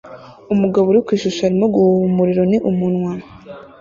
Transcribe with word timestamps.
umugabo 0.53 0.85
uri 0.87 0.99
ku 1.05 1.09
ishusho 1.17 1.41
arimo 1.47 1.65
guhuha 1.73 2.05
umuriro 2.11 2.43
ni 2.51 2.57
umunwa 2.69 3.11